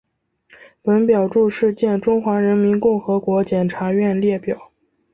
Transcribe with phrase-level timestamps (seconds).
[0.81, 4.71] 本表注释见中华人民共和国检察院列表。